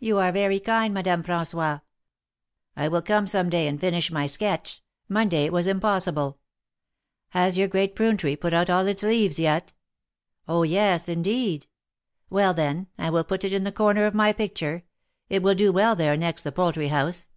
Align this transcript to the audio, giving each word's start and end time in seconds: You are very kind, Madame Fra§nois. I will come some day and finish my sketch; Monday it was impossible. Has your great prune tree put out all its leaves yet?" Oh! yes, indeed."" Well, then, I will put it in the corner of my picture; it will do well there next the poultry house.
You 0.00 0.18
are 0.18 0.32
very 0.32 0.58
kind, 0.58 0.92
Madame 0.92 1.22
Fra§nois. 1.22 1.82
I 2.76 2.88
will 2.88 3.00
come 3.00 3.28
some 3.28 3.48
day 3.48 3.68
and 3.68 3.78
finish 3.78 4.10
my 4.10 4.26
sketch; 4.26 4.82
Monday 5.08 5.44
it 5.44 5.52
was 5.52 5.68
impossible. 5.68 6.40
Has 7.28 7.56
your 7.56 7.68
great 7.68 7.94
prune 7.94 8.16
tree 8.16 8.34
put 8.34 8.52
out 8.52 8.68
all 8.68 8.88
its 8.88 9.04
leaves 9.04 9.38
yet?" 9.38 9.72
Oh! 10.48 10.64
yes, 10.64 11.08
indeed."" 11.08 11.68
Well, 12.28 12.54
then, 12.54 12.88
I 12.98 13.08
will 13.10 13.22
put 13.22 13.44
it 13.44 13.52
in 13.52 13.62
the 13.62 13.70
corner 13.70 14.04
of 14.04 14.14
my 14.14 14.32
picture; 14.32 14.82
it 15.28 15.44
will 15.44 15.54
do 15.54 15.70
well 15.70 15.94
there 15.94 16.16
next 16.16 16.42
the 16.42 16.50
poultry 16.50 16.88
house. 16.88 17.28